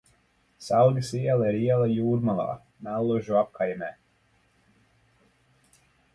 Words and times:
Selgas 0.67 1.11
iela 1.19 1.49
ir 1.53 1.57
iela 1.65 1.89
Jūrmalā, 1.97 2.47
Mellužu 2.89 3.39
apkaimē. 3.43 3.93